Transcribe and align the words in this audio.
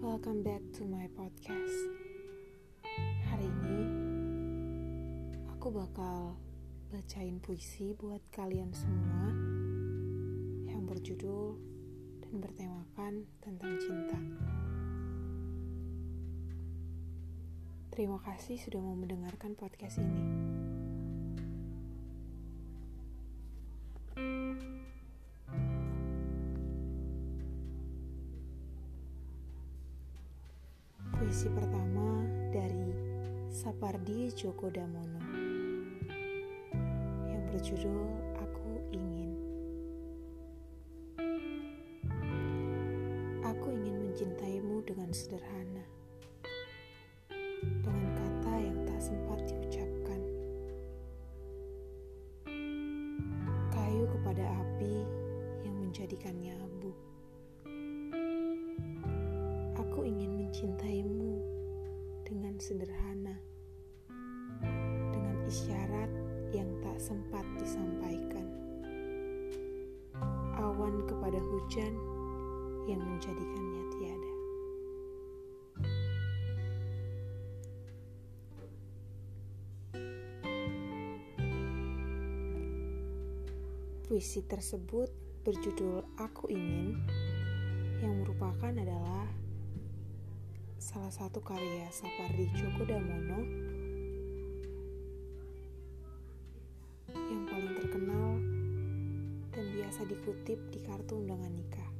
Welcome 0.00 0.40
back 0.40 0.64
to 0.80 0.88
my 0.88 1.12
podcast. 1.12 1.76
Hari 3.28 3.44
ini 3.44 3.80
aku 5.52 5.68
bakal 5.68 6.40
bacain 6.88 7.36
puisi 7.36 7.92
buat 8.00 8.24
kalian 8.32 8.72
semua 8.72 9.28
yang 10.72 10.88
berjudul 10.88 11.52
dan 12.24 12.32
bertemakan 12.40 13.28
tentang 13.44 13.76
cinta. 13.76 14.16
Terima 17.92 18.16
kasih 18.24 18.56
sudah 18.56 18.80
mau 18.80 18.96
mendengarkan 18.96 19.52
podcast 19.52 20.00
ini. 20.00 20.24
Puisi 31.40 31.56
pertama 31.56 32.20
dari 32.52 32.92
Sapardi 33.48 34.28
Djoko 34.28 34.68
Damono 34.68 35.24
yang 37.32 37.48
berjudul 37.48 38.12
Aku 38.44 38.76
Ingin. 38.92 39.32
Aku 43.40 43.72
ingin 43.72 44.04
mencintaimu 44.04 44.84
dengan 44.84 45.08
sederhana, 45.16 45.80
dengan 47.56 48.04
kata 48.20 48.52
yang 48.60 48.76
tak 48.84 49.00
sempat 49.00 49.40
diucapkan. 49.48 50.20
Kayu 53.72 54.04
kepada 54.12 54.44
api 54.44 55.08
yang 55.64 55.88
menjadikannya 55.88 56.59
sempat 67.00 67.48
disampaikan. 67.56 68.44
Awan 70.60 71.00
kepada 71.08 71.40
hujan 71.40 71.96
yang 72.84 73.00
menjadikannya 73.00 73.84
tiada. 73.96 74.32
Puisi 84.04 84.44
tersebut 84.44 85.08
berjudul 85.40 86.04
Aku 86.20 86.52
Ingin 86.52 87.00
yang 88.04 88.20
merupakan 88.20 88.76
adalah 88.76 89.24
salah 90.76 91.08
satu 91.08 91.40
karya 91.40 91.88
Sapardi 91.88 92.44
Djoko 92.52 92.84
Damono 92.84 93.40
terkenal 97.90 98.38
dan 99.50 99.66
biasa 99.74 100.06
dikutip 100.06 100.62
di 100.70 100.78
kartu 100.86 101.18
undangan 101.18 101.50
nikah. 101.50 101.90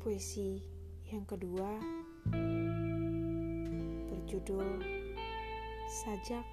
Puisi 0.00 0.64
yang 1.12 1.28
kedua 1.28 1.76
berjudul 4.08 4.80
Sajak 5.92 6.48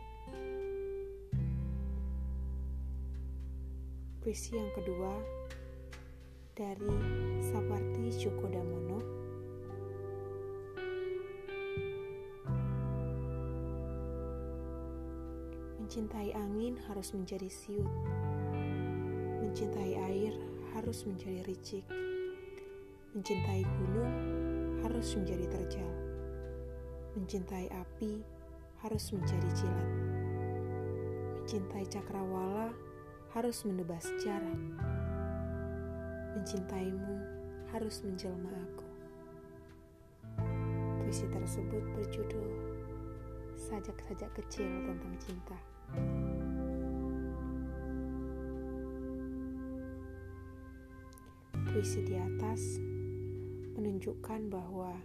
Puisi 4.20 4.60
yang 4.60 4.68
kedua 4.76 5.16
dari 6.60 6.92
Sapardi 7.40 8.12
Djoko 8.12 8.52
Damono 8.52 9.00
Mencintai 15.86 16.34
angin 16.34 16.82
harus 16.90 17.14
menjadi 17.14 17.46
siut. 17.46 17.86
Mencintai 19.38 19.94
air 20.10 20.34
harus 20.74 21.06
menjadi 21.06 21.46
ricik. 21.46 21.86
Mencintai 23.14 23.62
gunung 23.62 24.14
harus 24.82 25.14
menjadi 25.14 25.46
terjal. 25.46 25.94
Mencintai 27.14 27.70
api 27.70 28.26
harus 28.82 29.14
menjadi 29.14 29.46
jilat. 29.54 29.92
Mencintai 31.46 31.86
cakrawala 31.86 32.74
harus 33.38 33.62
menebas 33.70 34.10
jarak. 34.26 34.58
Mencintaimu 36.34 37.18
harus 37.70 38.02
menjelma 38.02 38.50
aku. 38.58 38.90
Puisi 40.98 41.30
tersebut 41.30 41.86
berjudul 41.94 42.50
Sajak-sajak 43.54 44.34
kecil 44.34 44.68
tentang 44.90 45.14
cinta. 45.22 45.75
Puisi 51.70 52.02
di 52.08 52.16
atas 52.16 52.80
menunjukkan 53.76 54.48
bahwa 54.48 54.96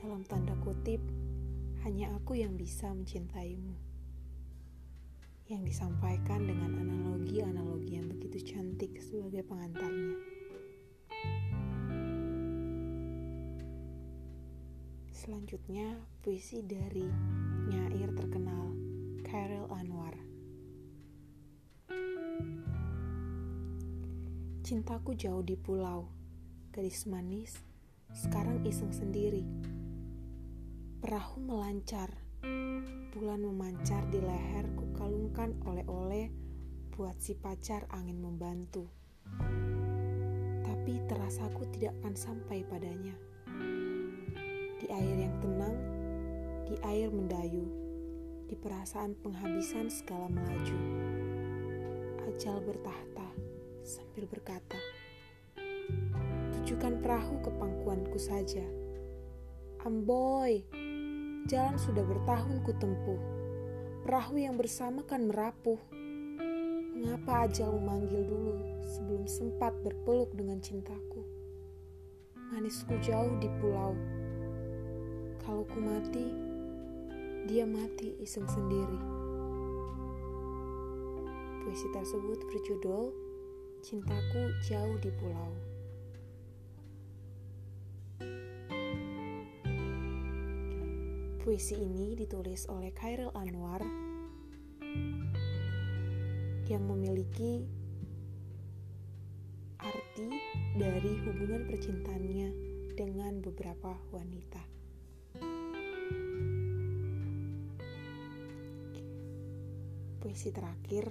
dalam 0.00 0.22
tanda 0.24 0.56
kutip 0.64 1.04
hanya 1.84 2.10
aku 2.16 2.40
yang 2.40 2.56
bisa 2.56 2.88
mencintaimu 2.90 3.86
yang 5.46 5.62
disampaikan 5.62 6.42
dengan 6.42 6.74
analogi-analogi 6.74 8.02
yang 8.02 8.10
begitu 8.10 8.42
cantik 8.50 8.98
sebagai 8.98 9.46
pengantarnya. 9.46 10.18
Selanjutnya, 15.14 16.02
puisi 16.18 16.66
dari 16.66 17.06
nyair 17.70 18.10
terkenal 18.18 18.65
Khairil 19.36 19.68
Anwar. 19.68 20.16
Cintaku 24.64 25.12
jauh 25.12 25.44
di 25.44 25.60
pulau, 25.60 26.08
gadis 26.72 27.04
manis, 27.04 27.52
sekarang 28.16 28.64
iseng 28.64 28.96
sendiri. 28.96 29.44
Perahu 31.04 31.44
melancar, 31.44 32.16
bulan 33.12 33.44
memancar 33.44 34.08
di 34.08 34.24
leher 34.24 34.72
ku 34.72 34.88
kalungkan 34.96 35.52
oleh-oleh 35.68 36.32
buat 36.96 37.20
si 37.20 37.36
pacar 37.36 37.84
angin 37.92 38.16
membantu. 38.16 38.88
Tapi 40.64 40.96
terasaku 41.12 41.76
tidak 41.76 41.92
akan 42.00 42.16
sampai 42.16 42.64
padanya. 42.64 43.12
Di 44.80 44.88
air 44.88 45.28
yang 45.28 45.36
tenang, 45.44 45.76
di 46.72 46.80
air 46.88 47.12
mendayu, 47.12 47.85
di 48.46 48.54
perasaan 48.54 49.18
penghabisan 49.18 49.90
segala 49.90 50.30
melaju. 50.30 50.78
Ajal 52.30 52.62
bertahta 52.62 53.26
sambil 53.82 54.30
berkata, 54.30 54.78
Tujukan 56.54 56.98
perahu 57.02 57.42
ke 57.42 57.50
pangkuanku 57.54 58.18
saja. 58.18 58.62
Amboy, 59.86 60.66
jalan 61.46 61.78
sudah 61.78 62.02
bertahun 62.02 62.58
ku 62.66 62.74
tempuh. 62.74 63.22
Perahu 64.02 64.38
yang 64.38 64.58
bersama 64.58 65.06
kan 65.06 65.30
merapuh. 65.30 65.78
Mengapa 66.96 67.46
ajal 67.46 67.70
memanggil 67.78 68.26
dulu 68.26 68.82
sebelum 68.82 69.30
sempat 69.30 69.74
berpeluk 69.86 70.34
dengan 70.34 70.58
cintaku? 70.58 71.22
Manisku 72.50 72.98
jauh 73.02 73.34
di 73.38 73.46
pulau. 73.62 73.94
Kalau 75.46 75.62
ku 75.70 75.78
mati, 75.78 76.45
dia 77.46 77.62
mati 77.62 78.18
iseng 78.18 78.42
sendiri. 78.50 78.98
Puisi 81.62 81.86
tersebut 81.94 82.42
berjudul 82.42 83.14
Cintaku 83.86 84.50
Jauh 84.66 84.98
di 84.98 85.14
Pulau. 85.14 85.54
Puisi 91.38 91.78
ini 91.78 92.18
ditulis 92.18 92.66
oleh 92.66 92.90
Khairil 92.90 93.30
Anwar 93.30 93.86
yang 96.66 96.82
memiliki 96.82 97.62
arti 99.78 100.34
dari 100.74 101.14
hubungan 101.22 101.62
percintaannya 101.70 102.50
dengan 102.98 103.38
beberapa 103.38 103.94
wanita. 104.10 104.75
Puisi 110.26 110.50
terakhir 110.50 111.06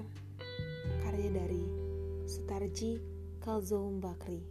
karya 1.00 1.32
dari 1.32 1.64
Sutarji 2.28 3.00
Kalzoum 3.40 4.04
Bakri. 4.04 4.44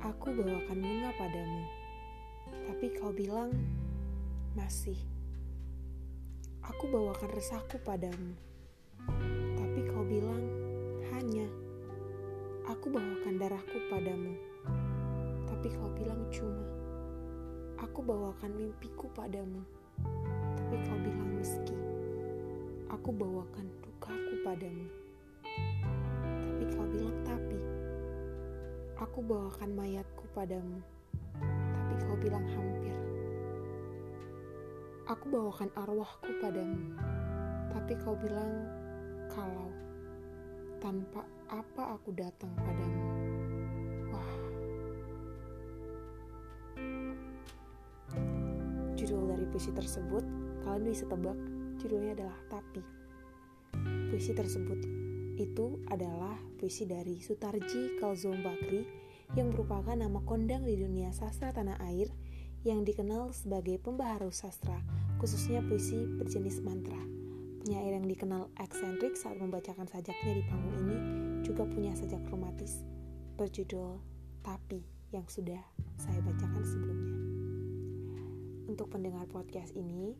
Aku 0.00 0.26
bawakan 0.32 0.78
bunga 0.80 1.12
padamu, 1.20 1.62
tapi 2.64 2.96
kau 2.96 3.12
bilang 3.12 3.52
masih. 4.56 4.96
Aku 6.64 6.88
bawakan 6.88 7.28
resahku 7.36 7.76
padamu, 7.84 8.32
tapi 9.60 9.84
kau 9.84 10.00
bilang 10.08 10.48
hanya. 11.12 11.44
Aku 12.72 12.88
bawakan 12.88 13.36
darahku 13.36 13.84
padamu, 13.92 14.32
tapi 15.44 15.68
kau 15.76 15.92
bilang 15.92 16.24
cuma. 16.32 16.64
Aku 17.84 18.00
bawakan 18.00 18.56
mimpiku 18.56 19.12
padamu, 19.12 19.60
tapi 20.74 20.90
kau 20.90 20.98
bilang 21.06 21.30
meski. 21.38 21.76
Aku 22.90 23.14
bawakan 23.14 23.62
dukaku 23.78 24.34
padamu, 24.42 24.90
tapi 26.18 26.64
kau 26.74 26.82
bilang 26.90 27.14
tapi. 27.22 27.58
Aku 28.98 29.22
bawakan 29.22 29.70
mayatku 29.70 30.26
padamu, 30.34 30.82
tapi 31.78 31.94
kau 32.02 32.18
bilang 32.18 32.42
hampir. 32.58 32.90
Aku 35.06 35.30
bawakan 35.30 35.70
arwahku 35.78 36.42
padamu, 36.42 36.90
tapi 37.70 37.94
kau 38.02 38.18
bilang 38.18 38.66
kalau 39.30 39.70
tanpa 40.82 41.22
apa 41.54 41.94
aku 41.94 42.10
datang 42.18 42.50
padamu. 42.58 43.02
Wah. 44.10 44.32
Judul 48.98 49.22
dari 49.38 49.46
puisi 49.46 49.70
tersebut, 49.70 50.43
kalian 50.64 50.88
bisa 50.88 51.04
tebak, 51.06 51.36
judulnya 51.78 52.16
adalah 52.16 52.38
Tapi. 52.48 52.82
Puisi 54.10 54.32
tersebut 54.32 54.80
itu 55.34 55.82
adalah 55.90 56.38
puisi 56.56 56.86
dari 56.86 57.18
Sutarji 57.18 57.98
Kalzom 57.98 58.40
Bakri 58.40 58.86
yang 59.34 59.50
merupakan 59.50 59.98
nama 59.98 60.22
kondang 60.22 60.62
di 60.62 60.78
dunia 60.78 61.10
sastra 61.10 61.50
tanah 61.50 61.76
air 61.90 62.08
yang 62.64 62.86
dikenal 62.86 63.34
sebagai 63.36 63.76
pembaharu 63.82 64.32
sastra, 64.32 64.80
khususnya 65.20 65.60
puisi 65.60 66.08
berjenis 66.16 66.64
mantra. 66.64 66.96
Penyair 67.64 67.96
yang 67.96 68.08
dikenal 68.08 68.48
eksentrik 68.60 69.16
saat 69.16 69.36
membacakan 69.40 69.88
sajaknya 69.88 70.40
di 70.40 70.42
panggung 70.48 70.76
ini 70.84 70.98
juga 71.44 71.68
punya 71.68 71.92
sajak 71.92 72.24
romantis 72.32 72.80
berjudul 73.36 74.00
Tapi 74.44 74.80
yang 75.12 75.24
sudah 75.26 75.60
saya 75.96 76.20
bacakan 76.20 76.64
sebelumnya. 76.64 77.16
Untuk 78.68 78.88
pendengar 78.92 79.28
podcast 79.28 79.72
ini, 79.76 80.16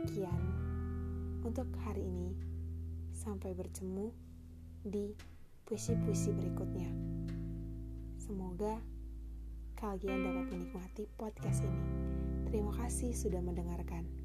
sekian 0.00 0.40
untuk 1.44 1.68
hari 1.84 2.08
ini. 2.08 2.32
Sampai 3.12 3.52
bertemu 3.52 4.08
di 4.80 5.12
puisi-puisi 5.68 6.32
berikutnya. 6.32 6.88
Semoga 8.16 8.80
kalian 9.76 10.24
dapat 10.24 10.46
menikmati 10.56 11.04
podcast 11.20 11.60
ini. 11.68 11.84
Terima 12.48 12.72
kasih 12.80 13.12
sudah 13.12 13.44
mendengarkan. 13.44 14.19